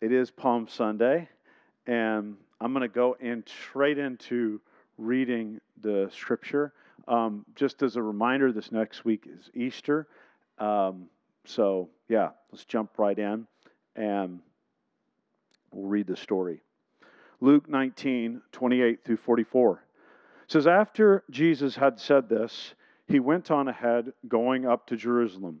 [0.00, 1.28] it is Palm Sunday,
[1.86, 4.60] and I'm going to go in straight into
[4.96, 6.72] reading the scripture.
[7.06, 10.06] Um, just as a reminder, this next week is Easter.
[10.58, 11.08] Um,
[11.44, 13.46] so, yeah, let's jump right in
[13.96, 14.40] and
[15.70, 16.62] we'll read the story.
[17.40, 19.84] Luke 19, 28 through 44
[20.48, 22.74] says, After Jesus had said this,
[23.06, 25.60] he went on ahead, going up to Jerusalem.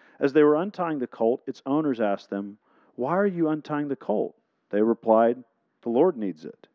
[0.21, 2.59] As they were untying the colt, its owners asked them,
[2.95, 4.35] Why are you untying the colt?
[4.69, 5.43] They replied,
[5.81, 6.67] The Lord needs it.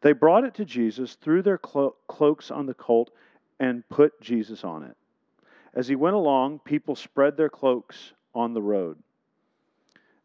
[0.00, 3.10] They brought it to Jesus, threw their clo- cloaks on the colt,
[3.60, 4.96] and put Jesus on it.
[5.74, 8.96] As he went along, people spread their cloaks on the road.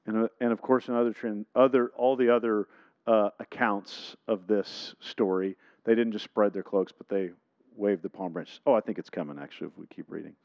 [0.06, 1.14] And, uh, and of course, in other,
[1.54, 2.68] other all the other
[3.06, 7.32] uh, accounts of this story, they didn't just spread their cloaks, but they
[7.76, 8.62] waved the palm branch.
[8.66, 10.36] Oh, I think it's coming, actually, if we keep reading.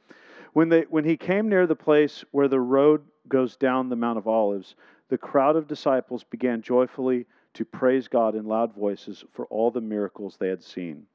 [0.57, 4.17] When, they, when he came near the place where the road goes down the Mount
[4.17, 4.75] of Olives,
[5.11, 9.83] the crowd of disciples began joyfully to praise God in loud voices for all the
[9.83, 11.09] miracles they had seen.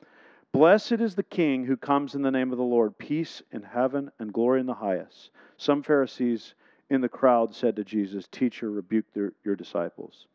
[0.51, 4.11] Blessed is the King who comes in the name of the Lord, peace in heaven
[4.19, 5.31] and glory in the highest.
[5.57, 6.53] Some Pharisees
[6.91, 10.27] in the crowd said to Jesus, Teacher, rebuke their, your disciples.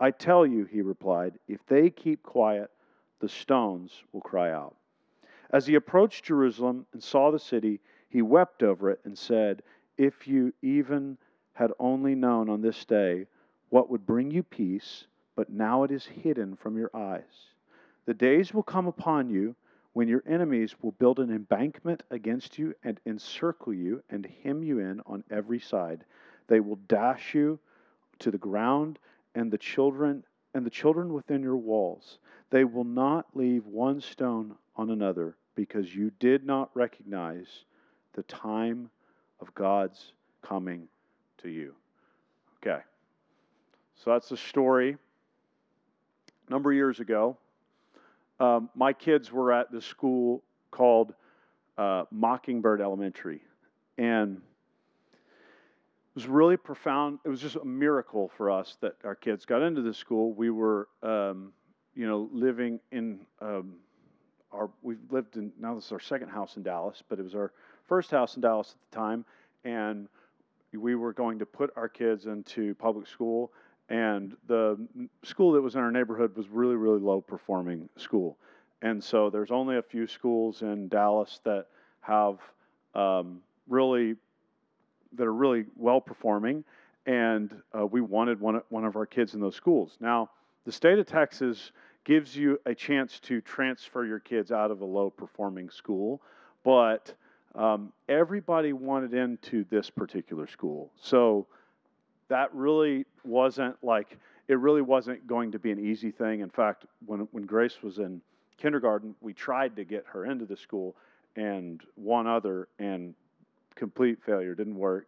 [0.00, 2.72] I tell you, he replied, if they keep quiet,
[3.20, 4.74] the stones will cry out.
[5.52, 9.62] As he approached Jerusalem and saw the city, he wept over it and said,
[9.96, 11.18] If you even
[11.52, 13.26] had only known on this day
[13.68, 15.06] what would bring you peace,
[15.36, 17.52] but now it is hidden from your eyes.
[18.06, 19.54] The days will come upon you
[19.92, 24.78] when your enemies will build an embankment against you and encircle you and hem you
[24.78, 26.04] in on every side.
[26.46, 27.58] They will dash you
[28.20, 28.98] to the ground
[29.34, 30.24] and the children
[30.54, 32.18] and the children within your walls.
[32.50, 37.64] They will not leave one stone on another because you did not recognize
[38.14, 38.90] the time
[39.40, 40.88] of God's coming
[41.42, 41.74] to you.
[42.62, 42.82] Okay.
[43.96, 44.96] So that's the story.
[46.48, 47.36] A number of years ago,
[48.40, 51.14] um, my kids were at the school called
[51.76, 53.42] uh, Mockingbird Elementary.
[53.96, 57.18] And it was really profound.
[57.24, 60.32] It was just a miracle for us that our kids got into this school.
[60.32, 61.52] We were, um,
[61.94, 63.74] you know, living in um,
[64.52, 67.34] our, we've lived in, now this is our second house in Dallas, but it was
[67.34, 67.52] our
[67.88, 69.24] first house in Dallas at the time,
[69.64, 70.08] and
[70.72, 73.50] we were going to put our kids into public school,
[73.88, 74.78] and the
[75.24, 78.36] school that was in our neighborhood was really, really low performing school.
[78.82, 81.66] And so there's only a few schools in Dallas that
[82.00, 82.38] have
[82.94, 84.14] um, really,
[85.14, 86.64] that are really well performing,
[87.06, 89.96] and uh, we wanted one, one of our kids in those schools.
[90.00, 90.30] Now,
[90.66, 91.72] the state of Texas
[92.04, 96.20] gives you a chance to transfer your kids out of a low performing school,
[96.64, 97.14] but
[97.54, 100.90] um, everybody wanted into this particular school.
[101.00, 101.46] So
[102.28, 106.40] that really wasn't like, it really wasn't going to be an easy thing.
[106.40, 108.20] In fact, when, when Grace was in
[108.58, 110.94] kindergarten, we tried to get her into the school
[111.36, 113.14] and one other, and
[113.76, 115.06] complete failure, didn't work.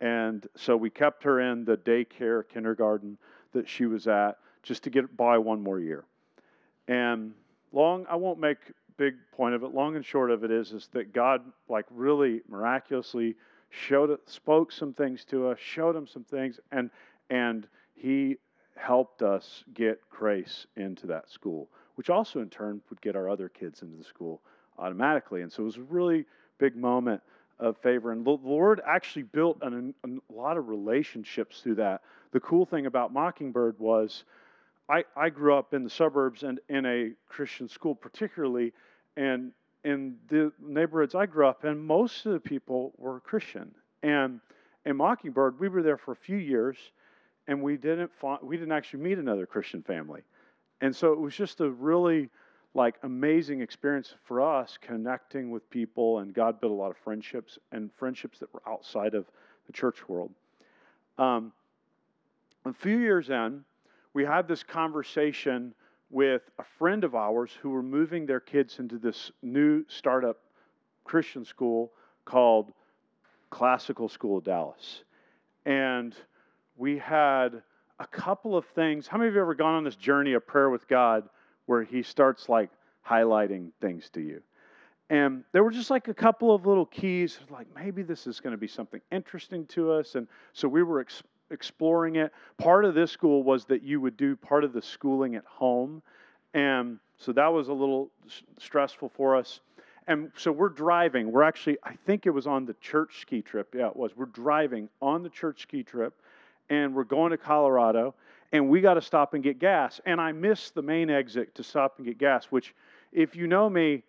[0.00, 3.16] And so we kept her in the daycare kindergarten
[3.52, 6.04] that she was at just to get it by one more year.
[6.86, 7.32] And
[7.72, 8.58] long, I won't make
[9.00, 9.72] big point of it.
[9.72, 11.40] Long and short of it is, is that God,
[11.70, 13.34] like, really miraculously
[13.70, 16.90] showed, spoke some things to us, showed him some things, and
[17.30, 18.36] and He
[18.76, 23.48] helped us get Grace into that school, which also in turn would get our other
[23.48, 24.42] kids into the school
[24.78, 25.40] automatically.
[25.40, 26.26] And so it was a really
[26.58, 27.22] big moment
[27.58, 28.12] of favor.
[28.12, 32.02] And the Lord actually built an, a lot of relationships through that.
[32.32, 34.24] The cool thing about Mockingbird was
[34.88, 38.72] I, I grew up in the suburbs and in a Christian school, particularly,
[39.20, 39.52] and
[39.84, 43.74] in the neighborhoods I grew up in, most of the people were Christian.
[44.02, 44.40] And
[44.86, 46.78] in Mockingbird, we were there for a few years,
[47.46, 50.22] and we didn't find, we didn't actually meet another Christian family.
[50.80, 52.30] And so it was just a really
[52.72, 57.58] like amazing experience for us connecting with people, and God built a lot of friendships
[57.72, 59.26] and friendships that were outside of
[59.66, 60.30] the church world.
[61.18, 61.52] Um,
[62.64, 63.64] a few years in,
[64.14, 65.74] we had this conversation
[66.10, 70.38] with a friend of ours who were moving their kids into this new startup
[71.04, 71.92] Christian school
[72.24, 72.72] called
[73.50, 75.04] Classical School of Dallas.
[75.64, 76.14] And
[76.76, 77.62] we had
[77.98, 79.06] a couple of things.
[79.06, 81.28] How many of you have ever gone on this journey of prayer with God
[81.66, 82.70] where He starts like
[83.06, 84.42] highlighting things to you?
[85.10, 88.52] And there were just like a couple of little keys, like maybe this is going
[88.52, 90.14] to be something interesting to us.
[90.14, 91.00] And so we were
[91.50, 92.32] exploring it.
[92.58, 96.02] Part of this school was that you would do part of the schooling at home.
[96.54, 98.10] And so that was a little
[98.58, 99.60] stressful for us.
[100.06, 101.30] And so we're driving.
[101.30, 103.74] We're actually, I think it was on the church ski trip.
[103.76, 104.16] Yeah, it was.
[104.16, 106.14] We're driving on the church ski trip
[106.68, 108.14] and we're going to Colorado
[108.52, 110.00] and we got to stop and get gas.
[110.06, 112.74] And I missed the main exit to stop and get gas, which,
[113.12, 114.02] if you know me,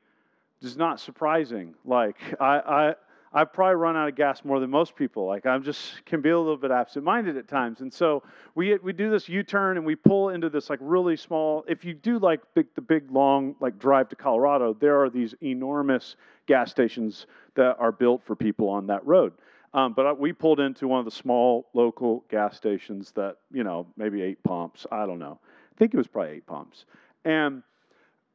[0.61, 1.75] is not surprising.
[1.85, 2.95] Like I, I
[3.33, 5.25] I probably run out of gas more than most people.
[5.25, 8.23] Like I'm just can be a little bit absent-minded at times, and so
[8.55, 11.63] we we do this U-turn and we pull into this like really small.
[11.67, 15.33] If you do like big, the big long like drive to Colorado, there are these
[15.41, 17.25] enormous gas stations
[17.55, 19.33] that are built for people on that road.
[19.73, 23.87] Um, but we pulled into one of the small local gas stations that you know
[23.95, 24.85] maybe eight pumps.
[24.91, 25.39] I don't know.
[25.43, 26.83] I think it was probably eight pumps,
[27.23, 27.63] and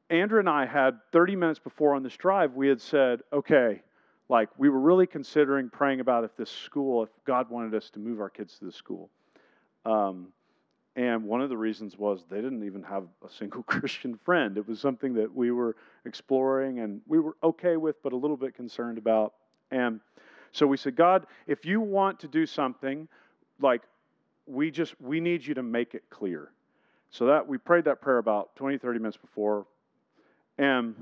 [0.08, 3.82] Andrew and I had 30 minutes before on this drive, we had said, okay,
[4.28, 7.98] like we were really considering praying about if this school, if God wanted us to
[7.98, 9.10] move our kids to the school.
[9.84, 10.28] Um,
[10.96, 14.56] and one of the reasons was they didn't even have a single Christian friend.
[14.56, 15.76] It was something that we were
[16.06, 19.34] exploring and we were okay with, but a little bit concerned about.
[19.70, 20.00] And
[20.52, 23.08] so we said, God, if you want to do something,
[23.60, 23.82] like
[24.46, 26.50] we just, we need you to make it clear.
[27.10, 29.66] So that we prayed that prayer about 20, 30 minutes before.
[30.58, 30.94] And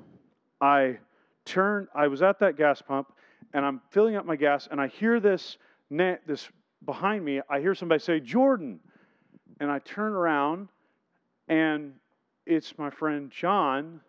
[0.60, 0.98] I
[1.44, 3.12] turned, I was at that gas pump
[3.52, 5.58] and I'm filling up my gas and I hear this,
[5.90, 6.48] this
[6.84, 8.80] behind me, I hear somebody say, Jordan.
[9.60, 10.68] And I turn around
[11.48, 11.94] and
[12.46, 14.00] it's my friend John,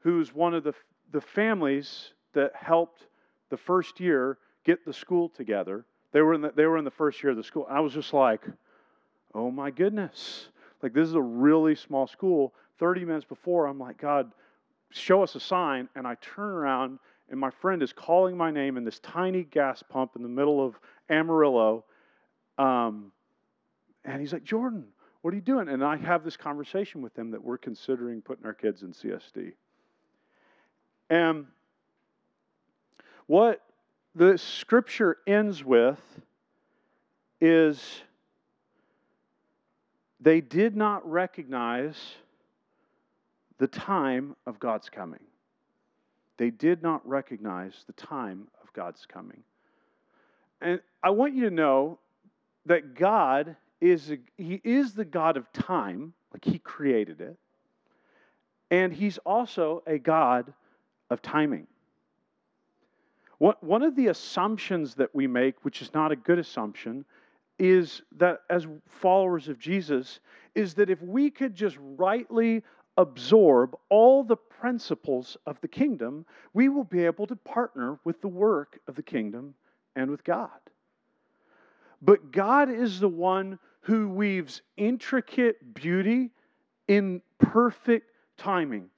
[0.00, 0.74] who's one of the,
[1.12, 3.06] the families that helped
[3.50, 5.84] the first year get the school together.
[6.12, 7.66] They were in the, they were in the first year of the school.
[7.68, 8.42] I was just like,
[9.34, 10.48] oh my goodness.
[10.82, 12.52] Like, this is a really small school.
[12.78, 14.30] 30 minutes before, I'm like, God,
[14.94, 15.88] show us a sign.
[15.94, 16.98] And I turn around,
[17.30, 20.64] and my friend is calling my name in this tiny gas pump in the middle
[20.64, 21.84] of Amarillo.
[22.58, 23.12] Um,
[24.04, 24.84] and he's like, Jordan,
[25.22, 25.68] what are you doing?
[25.68, 29.52] And I have this conversation with him that we're considering putting our kids in CSD.
[31.10, 31.46] And
[33.26, 33.62] what
[34.14, 36.00] the scripture ends with
[37.40, 37.82] is
[40.20, 41.96] they did not recognize
[43.58, 45.20] the time of God's coming.
[46.36, 49.42] They did not recognize the time of God's coming.
[50.60, 51.98] And I want you to know
[52.66, 57.36] that God is a, he is the God of time, like he created it.
[58.70, 60.52] And he's also a God
[61.10, 61.66] of timing.
[63.38, 67.04] One of the assumptions that we make, which is not a good assumption,
[67.58, 70.20] is that as followers of Jesus,
[70.54, 72.62] is that if we could just rightly
[72.96, 78.28] absorb all the principles of the kingdom, we will be able to partner with the
[78.28, 79.54] work of the kingdom
[79.96, 80.50] and with God.
[82.02, 86.30] But God is the one who weaves intricate beauty
[86.88, 88.88] in perfect timing.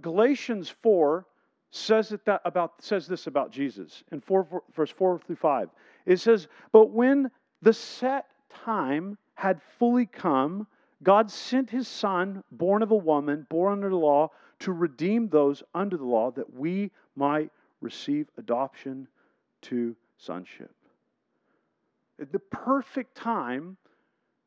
[0.00, 1.26] Galatians 4
[1.70, 5.70] says it that about says this about Jesus in 4, 4, verse 4 through 5.
[6.06, 7.30] It says, But when
[7.62, 8.26] the set
[8.64, 10.66] time had fully come,
[11.02, 14.30] God sent his son, born of a woman, born under the law,
[14.60, 19.08] to redeem those under the law that we might receive adoption
[19.62, 20.74] to sonship.
[22.20, 23.78] At the perfect time,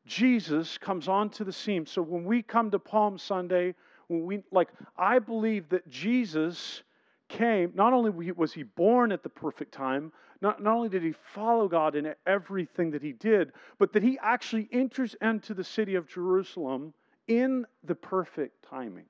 [0.06, 1.86] Jesus comes onto the scene.
[1.86, 3.74] So when we come to Palm Sunday,
[4.06, 6.82] when we like, I believe that Jesus
[7.28, 11.14] came, not only was he born at the perfect time, not, not only did he
[11.34, 15.94] follow God in everything that he did, but that he actually enters into the city
[15.94, 16.92] of Jerusalem
[17.26, 19.06] in the perfect timing.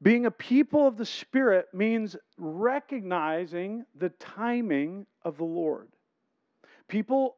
[0.00, 5.88] Being a people of the Spirit means recognizing the timing of the Lord.
[6.86, 7.36] People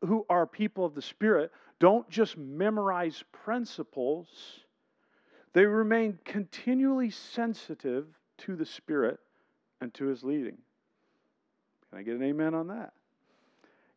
[0.00, 4.28] who are people of the Spirit don't just memorize principles,
[5.52, 8.06] they remain continually sensitive
[8.38, 9.20] to the Spirit
[9.80, 10.58] and to His leading.
[11.92, 12.94] Can I get an amen on that?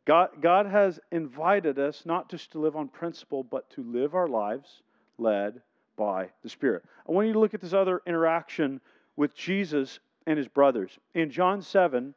[0.04, 4.28] God, God has invited us not just to live on principle, but to live our
[4.28, 4.82] lives
[5.18, 5.62] led
[5.96, 6.84] by the Spirit.
[7.08, 8.82] I want you to look at this other interaction
[9.16, 11.00] with Jesus and his brothers.
[11.14, 12.14] In John 7,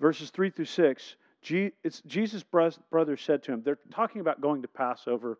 [0.00, 1.16] verses 3 through 6,
[1.84, 5.38] it's Jesus' brothers said to him, they're talking about going to Passover.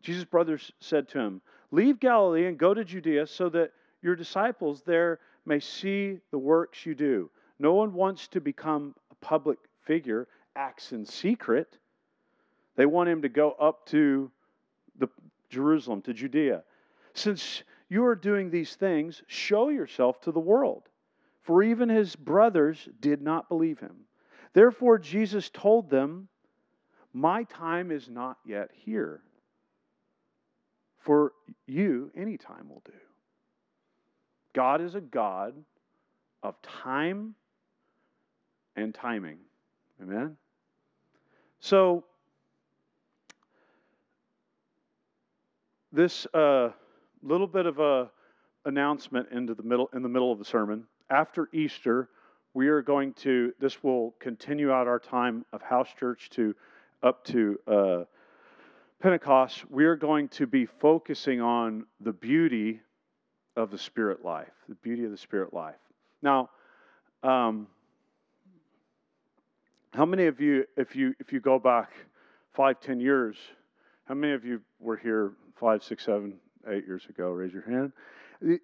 [0.00, 4.82] Jesus' brothers said to him, Leave Galilee and go to Judea so that your disciples
[4.82, 7.30] there may see the works you do.
[7.58, 11.78] No one wants to become a public figure, acts in secret.
[12.76, 14.30] They want him to go up to
[14.98, 15.08] the
[15.50, 16.62] Jerusalem, to Judea.
[17.14, 20.88] Since you are doing these things, show yourself to the world.
[21.42, 23.96] For even his brothers did not believe him.
[24.54, 26.28] Therefore, Jesus told them,
[27.12, 29.22] My time is not yet here.
[31.00, 31.32] For
[31.66, 32.92] you, any time will do.
[34.52, 35.54] God is a God
[36.42, 37.34] of time
[38.76, 39.38] and timing.
[40.00, 40.36] Amen?
[41.60, 42.04] So,
[45.92, 46.70] this uh,
[47.22, 48.10] little bit of a
[48.64, 50.84] announcement into the middle in the middle of the sermon.
[51.10, 52.08] After Easter,
[52.54, 53.52] we are going to.
[53.60, 56.54] This will continue out our time of house church to
[57.02, 58.04] up to uh,
[59.00, 59.70] Pentecost.
[59.70, 62.80] We are going to be focusing on the beauty
[63.56, 65.76] of the spirit life, the beauty of the spirit life.
[66.22, 66.50] Now,
[67.22, 67.66] um,
[69.92, 71.92] how many of you, if you if you go back
[72.52, 73.36] five, ten years,
[74.04, 76.34] how many of you were here five, six, seven,
[76.68, 77.30] eight years ago?
[77.30, 77.92] Raise your hand.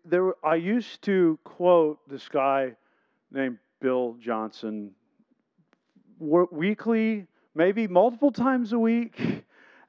[0.05, 2.75] There, I used to quote this guy
[3.31, 4.93] named Bill Johnson
[6.19, 9.45] weekly, maybe multiple times a week,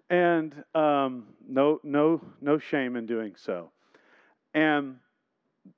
[0.10, 3.72] and um, no, no, no shame in doing so.
[4.53, 4.98] And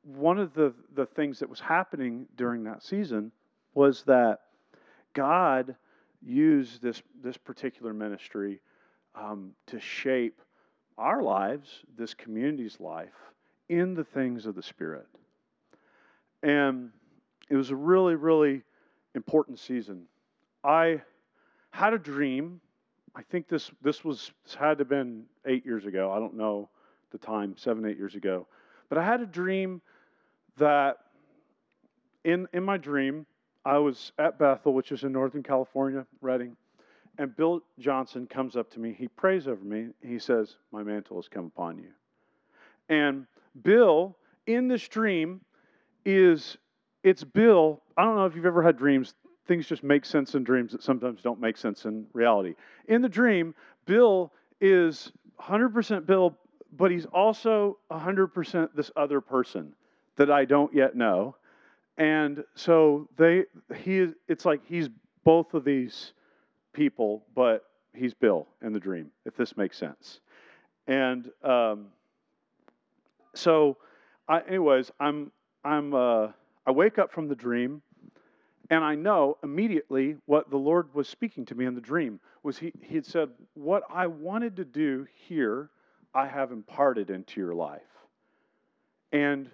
[0.03, 3.32] one of the, the things that was happening during that season
[3.74, 4.39] was that
[5.13, 5.75] God
[6.22, 8.62] used this, this particular ministry
[9.15, 10.41] um, to shape
[10.98, 13.10] our lives, this community's life,
[13.70, 15.08] in the things of the Spirit.
[16.44, 16.91] And
[17.50, 18.63] it was a really, really
[19.15, 20.03] important season.
[20.63, 21.01] I
[21.72, 22.62] had a dream.
[23.15, 26.12] I think this this was this had to have been eight years ago.
[26.12, 26.70] I don't know
[27.12, 28.48] the time, seven, eight years ago.
[28.89, 29.82] But I had a dream
[30.58, 30.98] that
[32.24, 33.25] in in my dream,
[33.65, 36.56] I was at Bethel, which is in Northern California, Redding,
[37.18, 38.96] and Bill Johnson comes up to me.
[38.98, 39.89] He prays over me.
[40.01, 41.89] He says, My mantle has come upon you.
[42.89, 43.27] And
[43.63, 45.41] Bill, in this dream,
[46.06, 46.58] is
[47.03, 47.82] it's Bill.
[47.98, 49.13] I don't know if you've ever had dreams.
[49.48, 52.56] Things just make sense in dreams that sometimes don't make sense in reality.
[52.88, 53.53] In the dream,
[53.86, 56.38] Bill is 100% Bill,
[56.77, 59.74] but he's also 100% this other person
[60.15, 61.36] that I don't yet know.
[61.98, 63.46] And so they
[63.76, 64.90] he it's like he's
[65.24, 66.14] both of these
[66.74, 70.20] people, but he's Bill in the dream, if this makes sense.
[70.88, 71.88] And um,
[73.36, 73.78] so,
[74.28, 75.32] I, anyways, I'm
[75.64, 76.30] I'm uh,
[76.66, 77.82] I wake up from the dream,
[78.70, 82.58] and I know immediately what the Lord was speaking to me in the dream was
[82.58, 85.70] he he had said what I wanted to do here,
[86.14, 87.82] I have imparted into your life,
[89.12, 89.50] and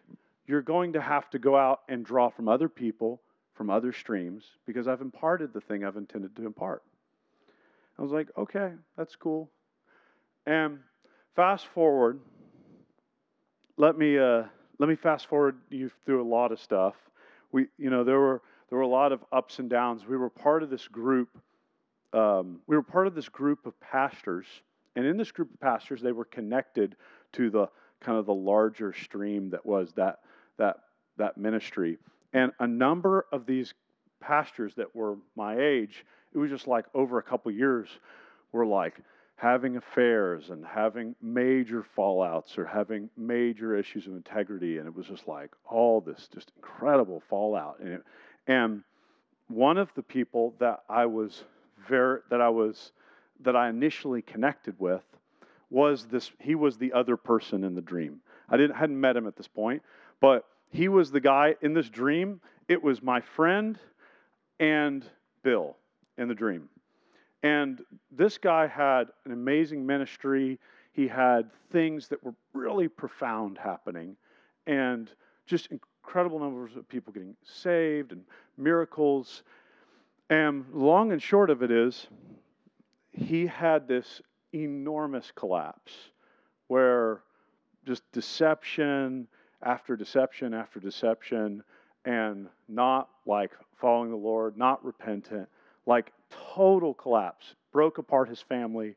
[0.48, 3.22] you're going to have to go out and draw from other people,
[3.54, 6.84] from other streams, because I've imparted the thing I've intended to impart.
[8.00, 9.50] I was like, okay, that's cool.
[10.46, 10.80] And
[11.36, 12.20] fast forward,
[13.76, 14.44] let me uh,
[14.80, 16.96] let me fast forward you through a lot of stuff.
[17.52, 20.06] We, you know, there were there were a lot of ups and downs.
[20.08, 21.30] We were part of this group.
[22.14, 24.46] Um, we were part of this group of pastors,
[24.96, 26.96] and in this group of pastors, they were connected
[27.34, 27.68] to the
[28.00, 30.20] kind of the larger stream that was that
[30.58, 30.78] that
[31.18, 31.98] that ministry.
[32.34, 33.74] And a number of these
[34.20, 37.90] pastors that were my age it was just like over a couple years,
[38.52, 38.96] we're like
[39.38, 44.78] having affairs and having major fallouts or having major issues of integrity.
[44.78, 47.80] And it was just like all this just incredible fallout.
[47.80, 48.04] And, it,
[48.48, 48.84] and
[49.48, 51.44] one of the people that I was
[51.88, 52.92] very, that I was,
[53.42, 55.04] that I initially connected with
[55.70, 58.22] was this, he was the other person in the dream.
[58.50, 59.82] I didn't, hadn't met him at this point,
[60.20, 62.42] but he was the guy in this dream.
[62.68, 63.78] It was my friend
[64.60, 65.06] and
[65.44, 65.76] Bill
[66.18, 66.70] in the dream.
[67.44, 67.82] And
[68.12, 70.60] this guy had an amazing ministry.
[70.92, 74.16] He had things that were really profound happening
[74.66, 75.10] and
[75.46, 78.24] just incredible numbers of people getting saved and
[78.58, 79.44] miracles.
[80.30, 82.08] And long and short of it is,
[83.12, 84.22] he had this
[84.54, 85.94] enormous collapse
[86.68, 87.22] where
[87.86, 89.28] just deception
[89.64, 91.64] after deception after deception
[92.06, 95.50] and not like following the Lord, not repentant,
[95.86, 96.12] like
[96.56, 98.96] total collapse, broke apart his family,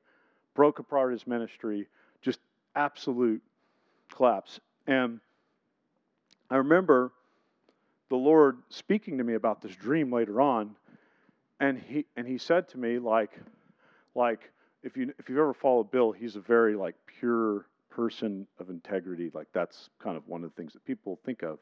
[0.54, 1.88] broke apart his ministry,
[2.22, 2.38] just
[2.76, 3.42] absolute
[4.14, 4.60] collapse.
[4.86, 5.20] And
[6.50, 7.12] I remember
[8.08, 10.74] the Lord speaking to me about this dream later on,
[11.60, 13.38] and he and he said to me like,
[14.14, 14.50] like
[14.82, 19.30] if you if you've ever followed Bill, he's a very like pure person of integrity.
[19.34, 21.58] Like that's kind of one of the things that people think of.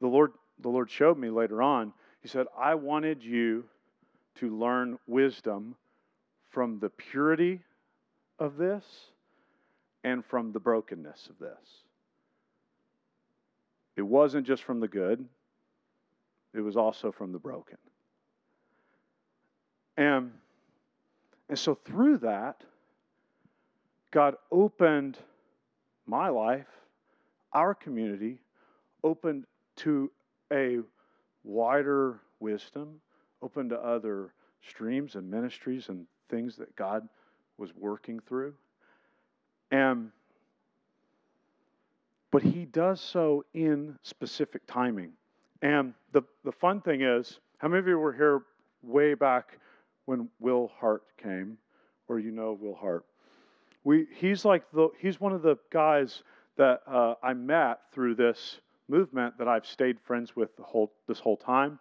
[0.00, 1.92] The Lord the Lord showed me later on.
[2.20, 3.64] He said, I wanted you
[4.36, 5.76] to learn wisdom
[6.50, 7.60] from the purity
[8.38, 8.84] of this
[10.04, 11.82] and from the brokenness of this.
[13.96, 15.24] It wasn't just from the good,
[16.52, 17.78] it was also from the broken.
[19.96, 20.32] And,
[21.48, 22.62] and so through that,
[24.14, 25.18] God opened
[26.06, 26.68] my life,
[27.52, 28.38] our community,
[29.02, 29.44] opened
[29.78, 30.08] to
[30.52, 30.78] a
[31.42, 33.00] wider wisdom,
[33.42, 37.08] open to other streams and ministries and things that God
[37.58, 38.54] was working through.
[39.72, 40.12] And
[42.30, 45.10] but he does so in specific timing.
[45.60, 48.42] And the, the fun thing is, how many of you were here
[48.82, 49.58] way back
[50.04, 51.58] when Will Hart came,
[52.08, 53.04] or you know Will Hart?
[53.84, 56.22] We, he's like the, he's one of the guys
[56.56, 61.20] that uh, I met through this movement that I've stayed friends with the whole, this
[61.20, 61.78] whole time.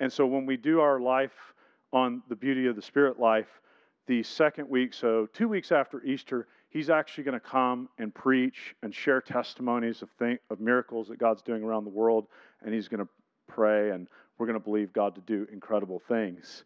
[0.00, 1.54] And so when we do our life
[1.92, 3.60] on the beauty of the spirit life,
[4.06, 8.74] the second week, so two weeks after Easter, he's actually going to come and preach
[8.82, 12.26] and share testimonies of, th- of miracles that God's doing around the world.
[12.64, 13.08] And he's going to
[13.46, 16.64] pray, and we're going to believe God to do incredible things.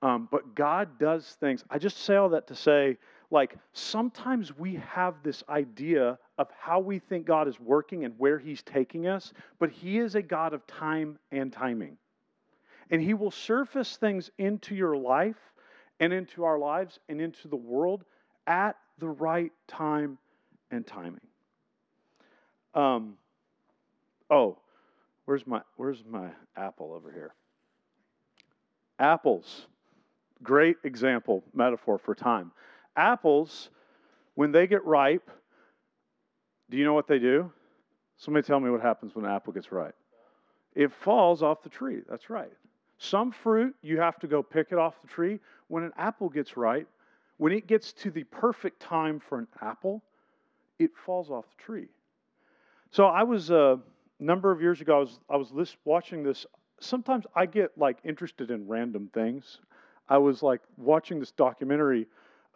[0.00, 1.64] Um, but God does things.
[1.68, 2.96] I just say all that to say,
[3.30, 8.38] like, sometimes we have this idea of how we think God is working and where
[8.38, 11.98] He's taking us, but He is a God of time and timing.
[12.90, 15.36] And He will surface things into your life
[16.00, 18.04] and into our lives and into the world
[18.46, 20.16] at the right time
[20.70, 21.20] and timing.
[22.74, 23.14] Um,
[24.30, 24.58] oh,
[25.26, 27.34] where's my where's my apple over here?
[28.98, 29.66] Apples,
[30.42, 32.52] great example metaphor for time.
[32.98, 33.70] Apples,
[34.34, 35.30] when they get ripe,
[36.68, 37.50] do you know what they do?
[38.16, 39.94] Somebody tell me what happens when an apple gets ripe.
[40.74, 42.02] It falls off the tree.
[42.10, 42.52] That's right.
[42.98, 45.38] Some fruit, you have to go pick it off the tree.
[45.68, 46.88] When an apple gets ripe,
[47.36, 50.02] when it gets to the perfect time for an apple,
[50.80, 51.86] it falls off the tree.
[52.90, 53.76] So I was uh,
[54.18, 54.96] a number of years ago.
[54.96, 56.46] I was I was list, watching this.
[56.80, 59.60] Sometimes I get like interested in random things.
[60.08, 62.06] I was like watching this documentary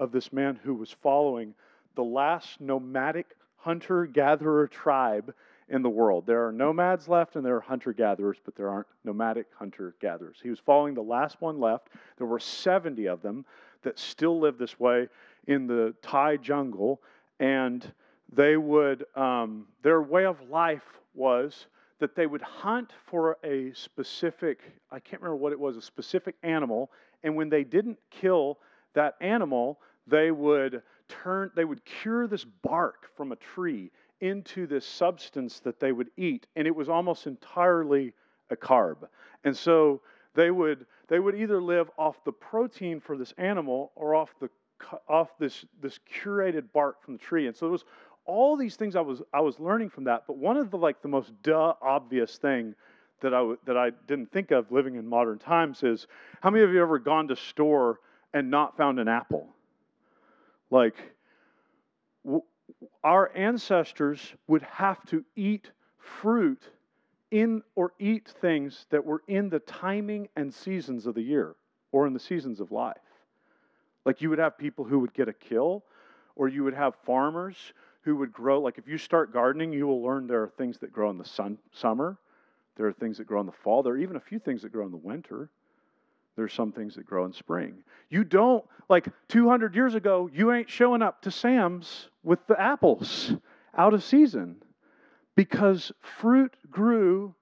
[0.02, 1.54] of this man who was following
[1.94, 5.32] the last nomadic hunter gatherer tribe
[5.68, 6.26] in the world.
[6.26, 10.38] There are nomads left and there are hunter gatherers, but there aren't nomadic hunter gatherers.
[10.42, 11.90] He was following the last one left.
[12.18, 13.44] There were 70 of them
[13.82, 15.08] that still live this way
[15.46, 17.00] in the Thai jungle,
[17.38, 17.90] and
[18.32, 20.82] they would, um, their way of life
[21.14, 21.66] was
[22.00, 24.60] that they would hunt for a specific,
[24.90, 26.90] I can't remember what it was, a specific animal,
[27.22, 28.58] and when they didn't kill
[28.94, 34.86] that animal, they would turn, they would cure this bark from a tree into this
[34.86, 38.12] substance that they would eat, and it was almost entirely
[38.50, 39.08] a carb.
[39.44, 40.00] And so
[40.34, 44.48] they would they would either live off the protein for this animal or off the
[45.08, 47.46] off this this curated bark from the tree.
[47.46, 47.84] And so it was
[48.24, 50.24] all these things I was I was learning from that.
[50.26, 52.74] But one of the like the most duh obvious thing
[53.20, 56.06] that I that I didn't think of living in modern times is
[56.40, 58.00] how many of you ever gone to store
[58.32, 59.48] and not found an apple?
[60.72, 60.96] Like
[63.04, 66.62] our ancestors would have to eat fruit
[67.30, 71.56] in or eat things that were in the timing and seasons of the year
[71.92, 72.96] or in the seasons of life.
[74.06, 75.84] Like you would have people who would get a kill,
[76.36, 78.58] or you would have farmers who would grow.
[78.58, 81.24] Like if you start gardening, you will learn there are things that grow in the
[81.24, 82.16] sun, summer,
[82.76, 84.72] there are things that grow in the fall, there are even a few things that
[84.72, 85.50] grow in the winter.
[86.36, 87.82] There's some things that grow in spring.
[88.08, 93.32] You don't, like 200 years ago, you ain't showing up to Sam's with the apples
[93.76, 94.56] out of season
[95.34, 97.34] because fruit grew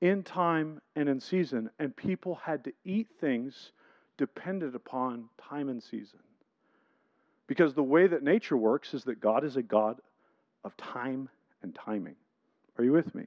[0.00, 3.72] in time and in season, and people had to eat things
[4.16, 6.20] dependent upon time and season.
[7.46, 9.98] Because the way that nature works is that God is a God
[10.64, 11.28] of time
[11.62, 12.14] and timing.
[12.76, 13.24] Are you with me?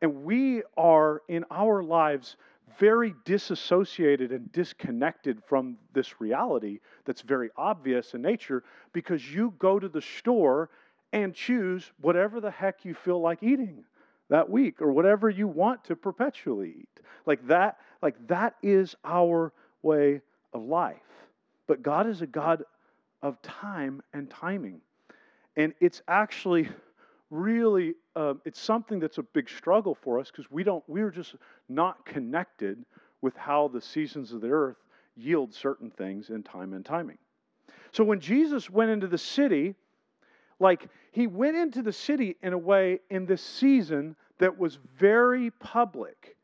[0.00, 2.36] And we are in our lives
[2.78, 9.78] very disassociated and disconnected from this reality that's very obvious in nature because you go
[9.78, 10.70] to the store
[11.12, 13.84] and choose whatever the heck you feel like eating
[14.30, 17.00] that week or whatever you want to perpetually eat.
[17.26, 20.20] Like that like that is our way
[20.52, 20.96] of life.
[21.66, 22.64] But God is a God
[23.22, 24.80] of time and timing.
[25.56, 26.68] And it's actually
[27.34, 31.34] really uh, it's something that's a big struggle for us because we don't we're just
[31.68, 32.84] not connected
[33.20, 34.76] with how the seasons of the earth
[35.16, 37.18] yield certain things in time and timing.
[37.92, 39.74] So when jesus went into the city
[40.60, 45.50] like he went into the city in a way in this season that was very
[45.50, 46.36] public.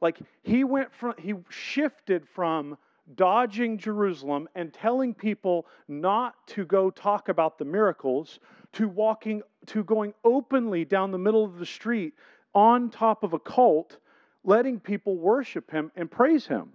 [0.00, 2.76] Like he went from he shifted from
[3.14, 8.40] dodging Jerusalem and telling people not to go talk about the miracles
[8.72, 12.14] to walking to going openly down the middle of the street
[12.54, 13.98] on top of a cult,
[14.42, 16.70] letting people worship him and praise him.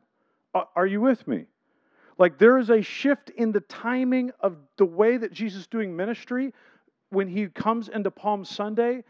[0.53, 1.45] Uh, are you with me?
[2.17, 5.95] Like there is a shift in the timing of the way that Jesus is doing
[5.95, 6.53] ministry
[7.09, 9.03] when he comes into Palm Sunday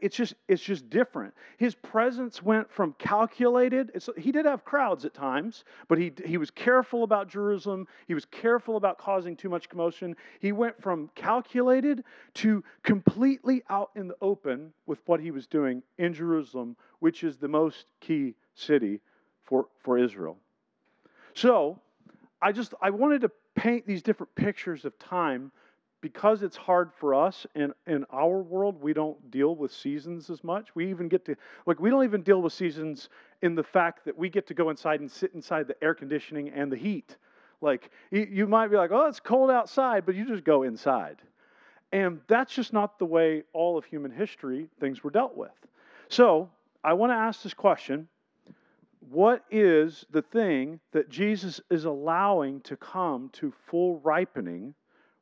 [0.00, 1.34] it's just it's just different.
[1.58, 3.90] His presence went from calculated.
[4.16, 7.86] he did have crowds at times, but he he was careful about Jerusalem.
[8.06, 10.16] He was careful about causing too much commotion.
[10.40, 15.82] He went from calculated to completely out in the open with what he was doing
[15.98, 19.00] in Jerusalem, which is the most key city
[19.42, 20.38] for for Israel.
[21.34, 21.78] So,
[22.40, 25.52] I just I wanted to paint these different pictures of time
[26.04, 30.44] because it's hard for us in, in our world, we don't deal with seasons as
[30.44, 30.68] much.
[30.74, 33.08] We even get to, like, we don't even deal with seasons
[33.40, 36.50] in the fact that we get to go inside and sit inside the air conditioning
[36.50, 37.16] and the heat.
[37.62, 41.22] Like, you might be like, oh, it's cold outside, but you just go inside.
[41.90, 45.56] And that's just not the way all of human history things were dealt with.
[46.10, 46.50] So,
[46.84, 48.08] I want to ask this question
[49.08, 54.74] What is the thing that Jesus is allowing to come to full ripening?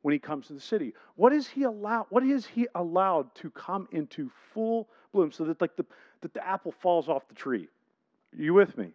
[0.03, 0.93] When he comes to the city.
[1.15, 2.05] What is he allowed?
[2.09, 5.85] What is he allowed to come into full bloom so that like the
[6.21, 7.67] that the apple falls off the tree?
[8.37, 8.91] Are you with me?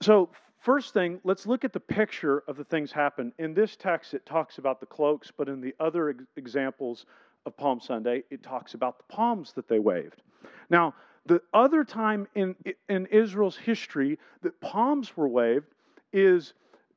[0.00, 0.28] So
[0.60, 3.32] first thing, let's look at the picture of the things happen.
[3.38, 7.06] In this text, it talks about the cloaks, but in the other ex- examples
[7.46, 10.22] of Palm Sunday, it talks about the palms that they waved.
[10.70, 12.54] Now, the other time in
[12.90, 15.66] in Israel's history that palms were waved
[16.12, 16.52] is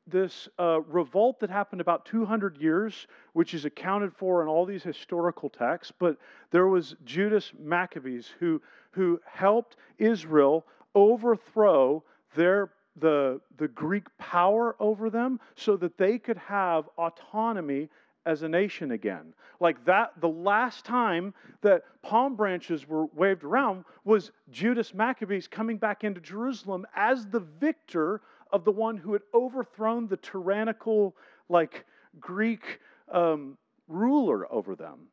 [0.08, 4.84] this uh, revolt that happened about 200 years, which is accounted for in all these
[4.84, 6.18] historical texts, but
[6.52, 12.04] there was Judas Maccabees who, who helped Israel overthrow
[12.36, 17.90] their, the, the Greek power over them so that they could have autonomy
[18.26, 19.34] as a nation again.
[19.60, 25.78] Like that, the last time that palm branches were waved around was Judas Maccabees coming
[25.78, 31.16] back into Jerusalem as the victor of the one who had overthrown the tyrannical,
[31.50, 31.86] like
[32.20, 32.80] Greek
[33.12, 35.08] um, ruler over them.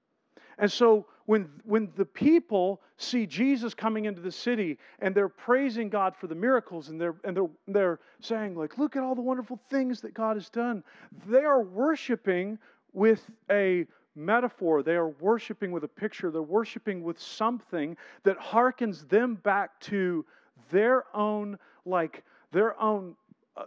[0.58, 5.88] And so when, when the people see Jesus coming into the city and they're praising
[5.88, 9.22] God for the miracles and they're, and they're, they're saying, like, look at all the
[9.22, 10.84] wonderful things that God has done,
[11.26, 12.58] they are worshiping
[12.92, 14.82] with a metaphor.
[14.82, 16.30] They are worshiping with a picture.
[16.30, 20.24] They're worshiping with something that harkens them back to
[20.70, 23.16] their own, like, their own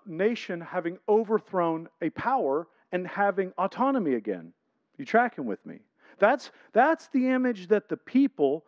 [0.05, 4.53] nation having overthrown a power and having autonomy again.
[4.97, 5.79] You tracking with me?
[6.19, 8.65] That's, that's the image that the people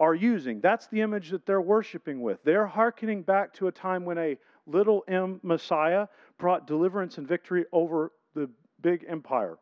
[0.00, 0.60] are using.
[0.60, 2.38] That's the image that they're worshiping with.
[2.44, 6.06] They're hearkening back to a time when a little m Messiah
[6.38, 8.48] brought deliverance and victory over the
[8.80, 9.58] big empire.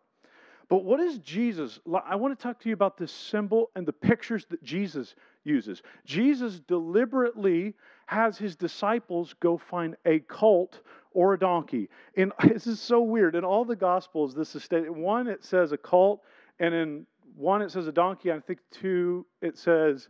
[0.69, 1.79] But what is Jesus?
[2.05, 5.15] I want to talk to you about this symbol and the pictures that Jesus
[5.47, 5.83] uses.
[6.05, 7.75] Jesus deliberately
[8.07, 10.81] has his disciples go find a colt
[11.13, 11.89] or a donkey.
[12.17, 13.35] And this is so weird.
[13.35, 14.91] In all the Gospels, this is stated.
[14.91, 16.23] One, it says a colt,
[16.59, 17.07] and in
[17.37, 18.33] one, it says a donkey.
[18.33, 20.09] I think two, it says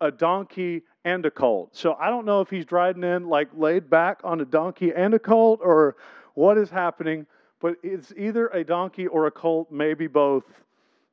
[0.00, 1.74] a donkey and a colt.
[1.74, 5.14] So I don't know if he's riding in like laid back on a donkey and
[5.14, 5.96] a colt or
[6.34, 7.26] what is happening,
[7.60, 10.44] but it's either a donkey or a colt, maybe both.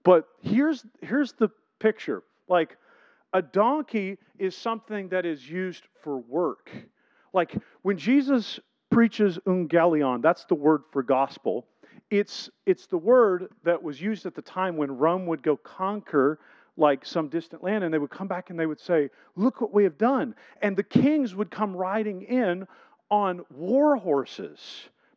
[0.04, 1.50] But here's here's the
[1.80, 2.24] picture.
[2.50, 2.78] Like
[3.34, 6.70] a donkey is something that is used for work.
[7.34, 8.60] Like when Jesus
[8.92, 11.66] preaches euangelion, that's the word for gospel.
[12.12, 16.40] It's, it's the word that was used at the time when Rome would go conquer
[16.78, 19.74] like some distant land and they would come back and they would say, Look what
[19.74, 20.36] we have done.
[20.62, 22.68] And the kings would come riding in
[23.10, 24.60] on war horses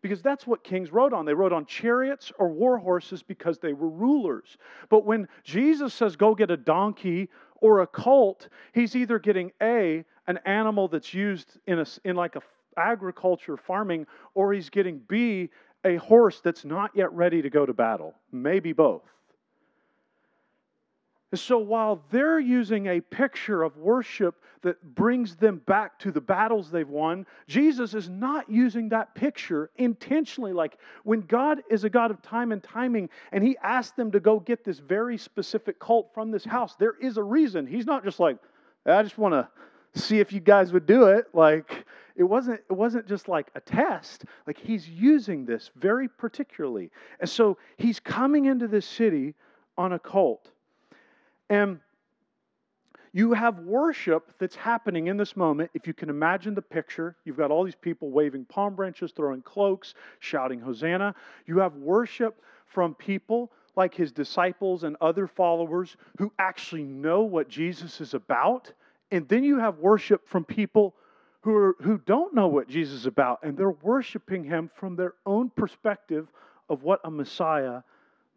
[0.03, 1.25] because that's what kings rode on.
[1.25, 4.59] They rode on chariots or war horses because they were rulers.
[4.89, 7.29] But when Jesus says, Go get a donkey
[7.61, 12.37] or a colt, he's either getting A, an animal that's used in, a, in like
[12.37, 12.40] a
[12.79, 15.51] agriculture farming, or he's getting B,
[15.85, 18.14] a horse that's not yet ready to go to battle.
[18.33, 19.03] Maybe both.
[21.35, 26.71] So while they're using a picture of worship that brings them back to the battles
[26.71, 30.53] they've won, Jesus is not using that picture intentionally.
[30.53, 34.21] Like when God is a God of time and timing, and He asked them to
[34.21, 37.67] go get this very specific cult from this house, there is a reason.
[37.67, 38.39] He's not just like,
[38.87, 39.49] I just want to
[40.01, 41.27] see if you guys would do it.
[41.33, 44.25] Like it wasn't it wasn't just like a test.
[44.47, 46.91] Like he's using this very particularly.
[47.19, 49.35] And so he's coming into this city
[49.77, 50.51] on a cult.
[51.49, 51.81] And
[53.13, 55.71] you have worship that's happening in this moment.
[55.73, 59.43] If you can imagine the picture, you've got all these people waving palm branches, throwing
[59.43, 61.15] cloaks, shouting Hosanna.
[61.47, 67.49] You have worship from people like his disciples and other followers who actually know what
[67.49, 68.73] Jesus is about.
[69.11, 70.95] And then you have worship from people
[71.41, 75.15] who, are, who don't know what Jesus is about, and they're worshiping him from their
[75.25, 76.27] own perspective
[76.69, 77.83] of what a Messiah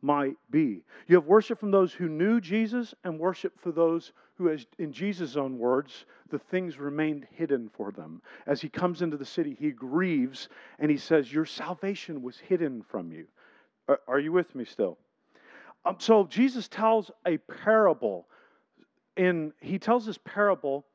[0.01, 0.83] might be.
[1.07, 4.91] You have worship from those who knew Jesus and worship for those who, as in
[4.91, 8.21] Jesus' own words, the things remained hidden for them.
[8.47, 12.81] As he comes into the city, he grieves and he says, Your salvation was hidden
[12.81, 13.25] from you.
[13.88, 14.97] Are, are you with me still?
[15.85, 18.27] Um, so Jesus tells a parable.
[19.17, 20.85] In he tells this parable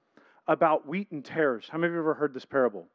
[0.46, 1.68] about wheat and tares.
[1.70, 2.86] How many of you ever heard this parable?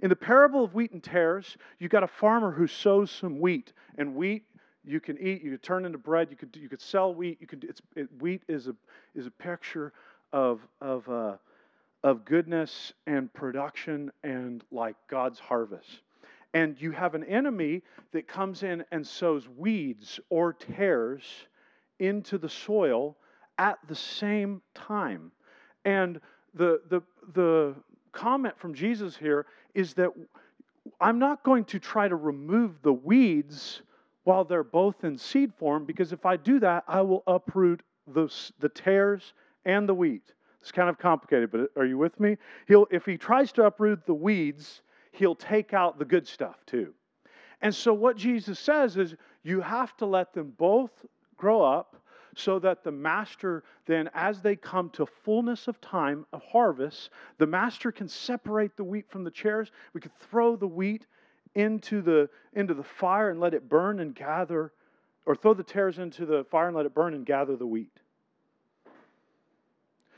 [0.00, 3.72] In the parable of wheat and tares, you got a farmer who sows some wheat,
[3.96, 4.44] and wheat
[4.86, 7.38] you can eat, you could turn into bread, you could, you could sell wheat.
[7.40, 8.76] You could, it's, it, wheat is a,
[9.14, 9.92] is a picture
[10.32, 11.36] of, of, uh,
[12.04, 16.02] of goodness and production and like God's harvest.
[16.54, 21.22] And you have an enemy that comes in and sows weeds or tares
[21.98, 23.16] into the soil
[23.58, 25.32] at the same time.
[25.84, 26.20] And
[26.54, 27.02] the, the,
[27.34, 27.74] the
[28.12, 30.10] comment from Jesus here is that
[31.00, 33.82] I'm not going to try to remove the weeds
[34.26, 38.28] while they're both in seed form, because if I do that, I will uproot the,
[38.58, 39.34] the tares
[39.64, 40.34] and the wheat.
[40.60, 42.36] It's kind of complicated, but are you with me?
[42.66, 46.92] He'll, if he tries to uproot the weeds, he'll take out the good stuff too.
[47.62, 50.90] And so, what Jesus says is, you have to let them both
[51.36, 51.94] grow up
[52.34, 57.46] so that the master then, as they come to fullness of time of harvest, the
[57.46, 59.70] master can separate the wheat from the chairs.
[59.92, 61.06] We could throw the wheat
[61.56, 64.72] into the, into the fire and let it burn and gather,
[65.24, 67.90] or throw the tares into the fire and let it burn and gather the wheat.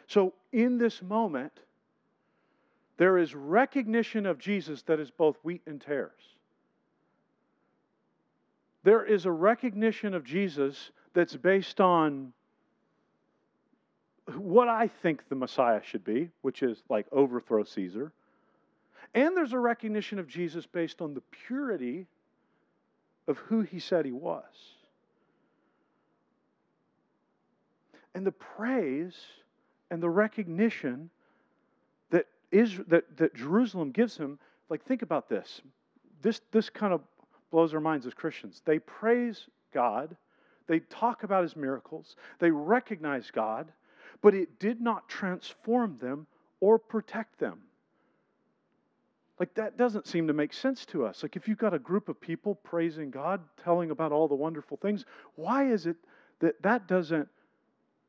[0.08, 1.52] So, in this moment,
[2.96, 6.10] there is recognition of Jesus that is both wheat and tares.
[8.82, 12.32] There is a recognition of Jesus that's based on
[14.36, 18.12] what I think the Messiah should be, which is like overthrow Caesar.
[19.14, 22.06] And there's a recognition of Jesus based on the purity
[23.26, 24.44] of who he said he was.
[28.14, 29.14] And the praise
[29.90, 31.10] and the recognition
[32.10, 35.60] that, is, that, that Jerusalem gives him, like, think about this.
[36.22, 37.00] This, this kind of
[37.50, 38.62] blows our minds as Christians.
[38.64, 40.16] They praise God,
[40.66, 43.72] they talk about his miracles, they recognize God,
[44.20, 46.26] but it did not transform them
[46.60, 47.60] or protect them.
[49.38, 51.22] Like, that doesn't seem to make sense to us.
[51.22, 54.76] Like, if you've got a group of people praising God, telling about all the wonderful
[54.76, 55.04] things,
[55.36, 55.96] why is it
[56.40, 57.28] that that doesn't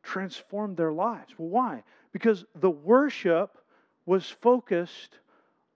[0.02, 1.34] transform their lives?
[1.38, 1.84] Well, why?
[2.12, 3.58] Because the worship
[4.06, 5.20] was focused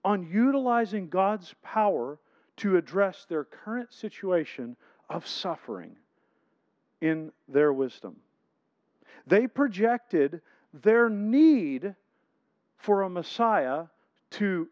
[0.04, 2.18] on utilizing God's power
[2.56, 4.76] to address their current situation
[5.08, 5.96] of suffering
[7.00, 8.16] in their wisdom.
[9.26, 10.40] They projected
[10.72, 11.94] their need
[12.76, 13.84] for a Messiah
[14.32, 14.68] to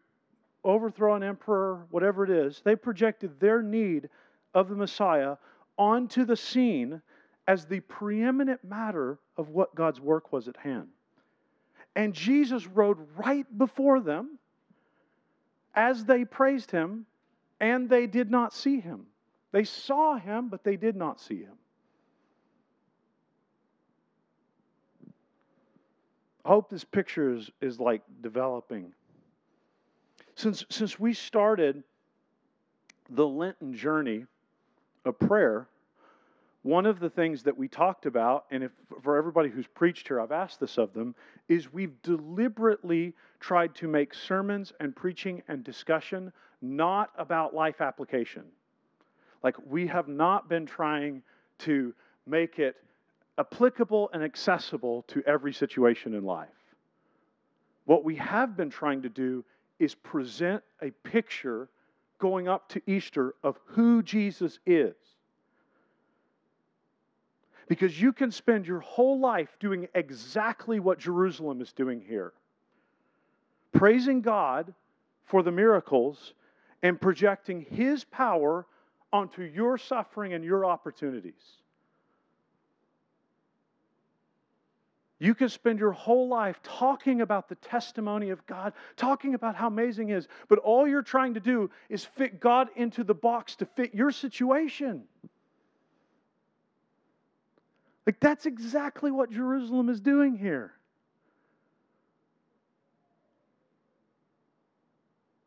[0.63, 4.09] overthrow an emperor, whatever it is, they projected their need
[4.53, 5.37] of the Messiah
[5.77, 7.01] onto the scene
[7.47, 10.87] as the preeminent matter of what God's work was at hand.
[11.95, 14.39] And Jesus rode right before them
[15.75, 17.05] as they praised him,
[17.59, 19.05] and they did not see him.
[19.51, 21.57] They saw him, but they did not see him.
[26.45, 28.93] I hope this picture is, is like developing
[30.35, 31.83] since, since we started
[33.09, 34.25] the Lenten journey
[35.05, 35.67] of prayer,
[36.63, 40.21] one of the things that we talked about, and if, for everybody who's preached here,
[40.21, 41.13] I've asked this of them,
[41.49, 48.43] is we've deliberately tried to make sermons and preaching and discussion not about life application.
[49.43, 51.21] Like, we have not been trying
[51.59, 51.93] to
[52.25, 52.77] make it
[53.37, 56.47] applicable and accessible to every situation in life.
[57.85, 59.43] What we have been trying to do
[59.83, 61.69] is present a picture
[62.19, 64.95] going up to Easter of who Jesus is.
[67.67, 72.33] Because you can spend your whole life doing exactly what Jerusalem is doing here
[73.73, 74.71] praising God
[75.25, 76.33] for the miracles
[76.83, 78.67] and projecting His power
[79.11, 81.62] onto your suffering and your opportunities.
[85.23, 89.67] You can spend your whole life talking about the testimony of God, talking about how
[89.67, 93.13] amazing it is, is, but all you're trying to do is fit God into the
[93.13, 95.05] box to fit your situation.
[98.05, 100.73] Like, that's exactly what Jerusalem is doing here.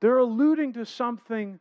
[0.00, 1.60] They're alluding to something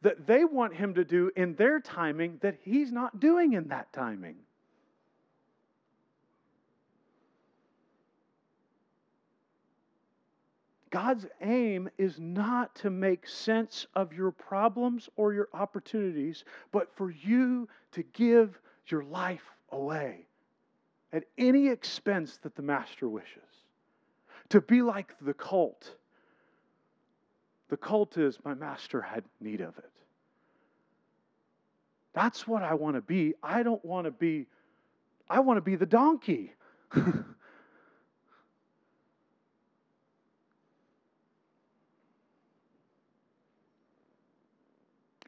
[0.00, 3.92] that they want him to do in their timing that he's not doing in that
[3.92, 4.36] timing.
[10.96, 17.10] God's aim is not to make sense of your problems or your opportunities, but for
[17.10, 20.26] you to give your life away
[21.12, 23.42] at any expense that the Master wishes.
[24.48, 25.96] To be like the cult.
[27.68, 29.92] The cult is, my Master had need of it.
[32.14, 33.34] That's what I want to be.
[33.42, 34.46] I don't want to be,
[35.28, 36.54] I want to be the donkey.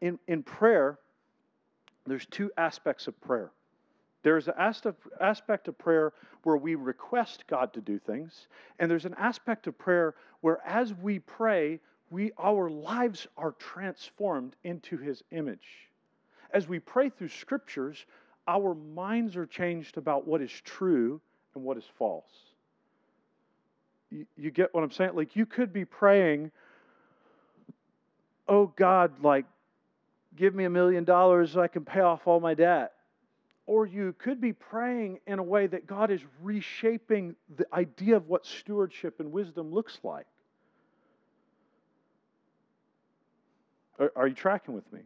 [0.01, 0.99] in, in prayer,
[2.07, 3.51] there's two aspects of prayer.
[4.23, 4.55] There's an
[5.21, 9.79] aspect of prayer where we request God to do things, and there's an aspect of
[9.79, 11.81] prayer where as we pray,
[12.11, 15.67] we, our lives are transformed into His image.
[16.53, 18.07] As we pray through scriptures,
[18.47, 21.21] our minds are changed about what is true
[21.55, 22.33] and what is false.
[24.11, 25.15] You, you get what I'm saying?
[25.15, 26.51] Like, you could be praying,
[28.49, 29.45] oh God, like,
[30.39, 32.93] give me a million dollars so I can pay off all my debt.
[33.67, 38.29] Or you could be praying in a way that God is reshaping the idea of
[38.29, 40.27] what stewardship and wisdom looks like.
[43.99, 45.01] Are, are you tracking with me?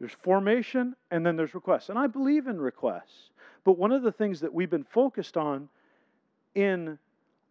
[0.00, 1.90] There's formation and then there's requests.
[1.90, 3.30] And I believe in requests.
[3.64, 5.68] But one of the things that we've been focused on
[6.54, 6.98] in,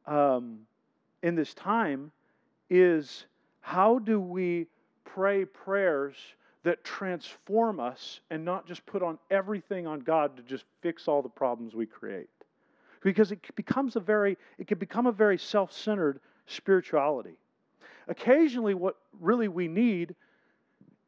[0.06, 0.60] um,
[1.22, 2.12] in this time
[2.70, 3.26] is
[3.62, 4.68] how do we
[5.06, 6.16] pray prayers
[6.64, 11.22] that transform us and not just put on everything on God to just fix all
[11.22, 12.30] the problems we create.
[13.02, 17.38] Because it becomes a very, it can become a very self-centered spirituality.
[18.08, 20.16] Occasionally, what really we need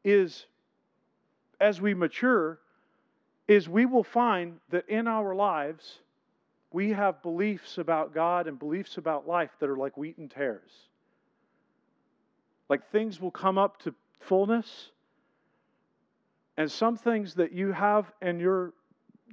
[0.04, 0.46] is,
[1.60, 2.60] as we mature,
[3.48, 6.00] is we will find that in our lives,
[6.72, 10.72] we have beliefs about God and beliefs about life that are like wheat and tares.
[12.70, 14.92] Like things will come up to fullness,
[16.60, 18.74] and some things that you have in your,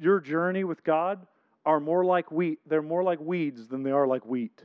[0.01, 1.27] your journey with God
[1.67, 2.61] are more like wheat.
[2.67, 4.63] They're more like weeds than they are like wheat.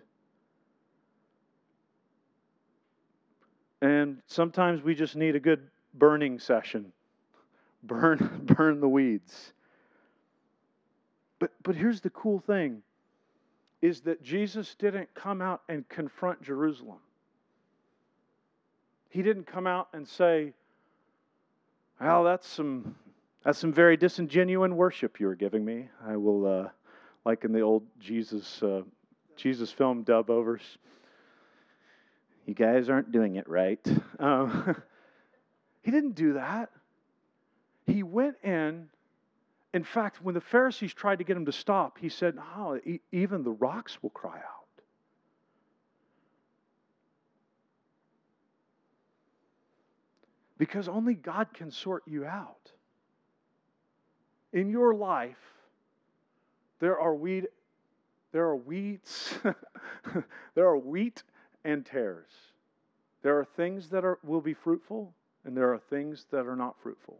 [3.82, 6.94] And sometimes we just need a good burning session.
[7.84, 9.54] Burn, burn the weeds.
[11.40, 12.84] But, but here's the cool thing
[13.82, 17.00] is that Jesus didn't come out and confront Jerusalem.
[19.10, 20.54] He didn't come out and say,
[22.02, 22.96] well, that's some
[23.44, 25.90] that's some very disingenuous worship you are giving me.
[26.06, 26.70] I will, uh,
[27.26, 28.82] like in the old Jesus uh,
[29.36, 30.64] Jesus film dub overs.
[32.46, 33.80] You guys aren't doing it right.
[34.20, 34.76] Um,
[35.84, 36.70] he didn't do that.
[37.86, 38.90] He went in.
[39.74, 42.80] In fact, when the Pharisees tried to get him to stop, he said, "Oh,
[43.12, 44.61] even the rocks will cry out."
[50.62, 52.72] Because only God can sort you out.
[54.54, 55.42] In your life,
[56.80, 57.48] there are weed,
[58.32, 59.34] there are weeds,
[60.54, 61.24] there are wheat
[61.66, 62.30] and tares.
[63.24, 65.12] There are things that are, will be fruitful,
[65.46, 67.18] and there are things that are not fruitful.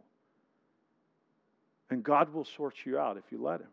[1.90, 3.66] And God will sort you out if you let Him.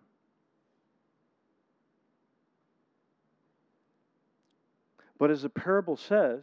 [5.19, 6.41] But as the parable says,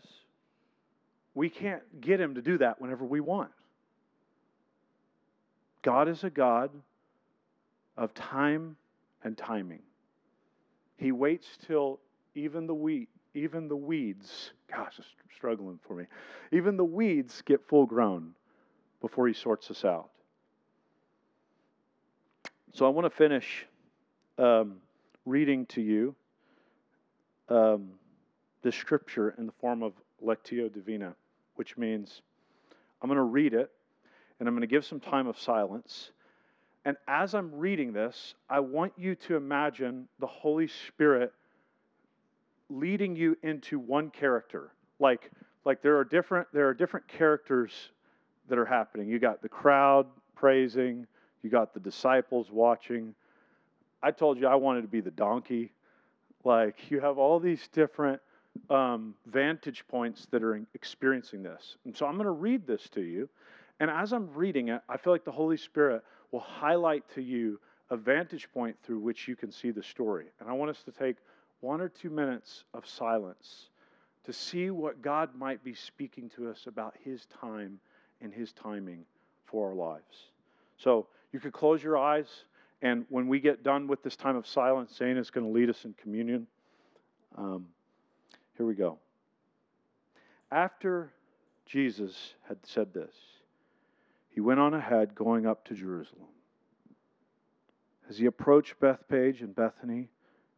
[1.37, 3.51] we can't get him to do that whenever we want.
[5.83, 6.71] God is a God
[7.97, 8.75] of time
[9.23, 9.83] and timing.
[10.97, 12.01] He waits till
[12.35, 16.07] even the wheat, even the weeds, gosh, it's struggling for me.
[16.53, 18.33] Even the weeds get full grown
[19.03, 20.09] before he sorts us out.
[22.73, 23.67] So I want to finish
[24.39, 24.77] um,
[25.27, 26.15] reading to you
[27.51, 27.91] um,
[28.63, 29.93] the scripture in the form of
[30.25, 31.15] Lectio Divina
[31.57, 32.23] which means
[33.03, 33.71] I'm going to read it
[34.39, 36.11] and I'm going to give some time of silence.
[36.85, 41.33] And as I'm reading this, I want you to imagine the Holy Spirit
[42.69, 44.73] leading you into one character.
[44.99, 45.31] Like,
[45.65, 47.73] like there are different there are different characters
[48.49, 49.09] that are happening.
[49.09, 50.07] You got the crowd
[50.37, 51.07] praising,
[51.43, 53.15] you got the disciples watching.
[54.03, 55.73] I told you I wanted to be the donkey.
[56.45, 58.21] Like you have all these different
[58.71, 61.77] um, vantage points that are experiencing this.
[61.85, 63.29] And so I'm going to read this to you.
[63.81, 66.03] And as I'm reading it, I feel like the Holy Spirit
[66.33, 70.27] will highlight to you a vantage point through which you can see the story.
[70.41, 71.17] And I want us to take
[71.61, 73.69] one or two minutes of silence
[74.25, 77.79] to see what God might be speaking to us about His time
[78.21, 79.05] and His timing
[79.45, 80.31] for our lives.
[80.79, 82.27] So you could close your eyes,
[82.83, 85.71] and when we get done with this time of silence, Zane is going to lead
[85.71, 86.47] us in communion.
[87.37, 87.67] Um,
[88.57, 88.99] here we go.
[90.51, 91.13] After
[91.67, 93.15] Jesus had said this,
[94.29, 96.29] he went on ahead, going up to Jerusalem.
[98.09, 100.09] As he approached Bethphage and Bethany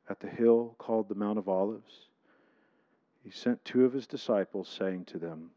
[0.08, 2.08] at the hill called the Mount of Olives,
[3.22, 5.50] he sent two of his disciples, saying to them,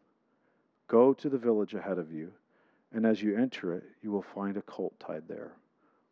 [0.87, 2.31] Go to the village ahead of you,
[2.93, 5.53] and as you enter it, you will find a colt tied there,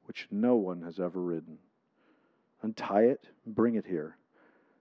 [0.05, 1.57] which no one has ever ridden.
[2.61, 4.17] Untie it and bring it here.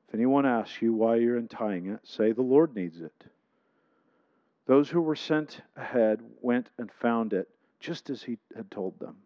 [0.09, 3.25] If anyone asks you why you're untying it, say, The Lord needs it.
[4.67, 7.49] Those who were sent ahead went and found it
[7.79, 9.17] just as he had told them.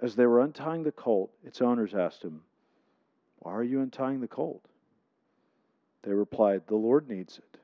[0.00, 2.42] As they were untying the colt, its owners asked him,
[3.38, 4.64] Why are you untying the colt?
[6.02, 7.58] They replied, The Lord needs it.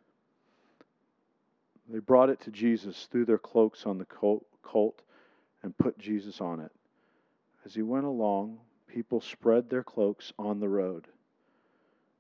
[1.89, 5.03] They brought it to Jesus, threw their cloaks on the colt,
[5.63, 6.73] and put Jesus on it.
[7.65, 11.09] As he went along, people spread their cloaks on the road.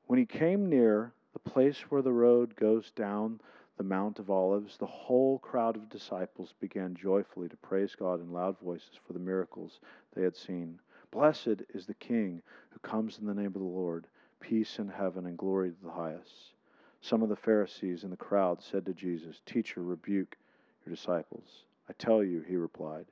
[0.09, 3.43] When he came near the place where the road goes down
[3.77, 8.33] the Mount of Olives, the whole crowd of disciples began joyfully to praise God in
[8.33, 9.81] loud voices for the miracles
[10.15, 10.81] they had seen.
[11.11, 12.41] Blessed is the King
[12.71, 14.07] who comes in the name of the Lord,
[14.41, 16.55] peace in heaven and glory to the highest.
[17.03, 20.39] Some of the Pharisees in the crowd said to Jesus, Teacher, rebuke
[20.87, 21.67] your disciples.
[21.87, 23.05] I tell you, he replied,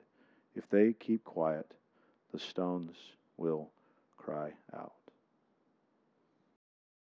[0.55, 1.75] if they keep quiet,
[2.31, 2.97] the stones
[3.37, 3.69] will
[4.17, 4.96] cry out.